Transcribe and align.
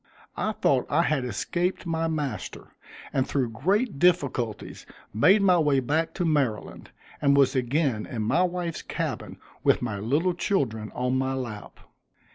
I 0.35 0.53
thought 0.53 0.87
I 0.89 1.03
had 1.03 1.23
escaped 1.25 1.85
my 1.85 2.07
master, 2.07 2.73
and 3.13 3.27
through 3.27 3.49
great 3.49 3.99
difficulties 3.99 4.87
made 5.13 5.43
my 5.43 5.59
way 5.59 5.79
back 5.79 6.15
to 6.15 6.25
Maryland, 6.25 6.89
and 7.21 7.37
was 7.37 7.55
again 7.55 8.07
in 8.07 8.23
my 8.23 8.41
wife's 8.41 8.81
cabin 8.81 9.37
with 9.63 9.83
my 9.83 9.99
little 9.99 10.33
children 10.33 10.91
on 10.95 11.19
my 11.19 11.35
lap. 11.35 11.81